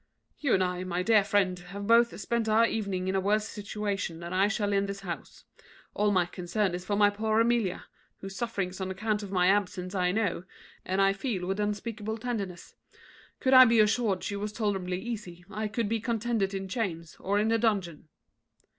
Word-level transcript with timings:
"You 0.39 0.55
and 0.55 0.63
I, 0.63 0.83
my 0.83 1.03
dear 1.03 1.23
friend, 1.23 1.59
have 1.59 1.85
both 1.85 2.19
spent 2.19 2.49
our 2.49 2.65
evening 2.65 3.07
in 3.07 3.13
a 3.13 3.19
worse 3.19 3.47
situation 3.47 4.19
than 4.19 4.33
I 4.33 4.47
shall 4.47 4.73
in 4.73 4.87
this 4.87 5.01
house. 5.01 5.43
All 5.93 6.09
my 6.09 6.25
concern 6.25 6.73
is 6.73 6.83
for 6.83 6.95
my 6.95 7.11
poor 7.11 7.39
Amelia, 7.39 7.85
whose 8.17 8.35
sufferings 8.35 8.81
on 8.81 8.89
account 8.89 9.21
of 9.21 9.29
my 9.31 9.45
absence 9.45 9.93
I 9.93 10.11
know, 10.11 10.43
and 10.83 11.03
I 11.03 11.13
feel 11.13 11.45
with 11.45 11.59
unspeakable 11.59 12.17
tenderness. 12.17 12.73
Could 13.39 13.53
I 13.53 13.63
be 13.65 13.79
assured 13.79 14.23
she 14.23 14.35
was 14.35 14.51
tolerably 14.51 14.99
easy, 14.99 15.45
I 15.51 15.67
could 15.67 15.87
be 15.87 15.99
contented 15.99 16.55
in 16.55 16.67
chains 16.67 17.15
or 17.19 17.37
in 17.37 17.51
a 17.51 17.59
dungeon." 17.59 18.07